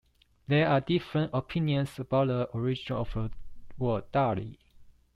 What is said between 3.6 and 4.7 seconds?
word "Dari".